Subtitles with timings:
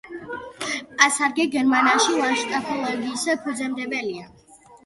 [1.01, 4.29] პასარგე გერმანიაში ლანდშაფტოლოგიის ფუძემდებელია.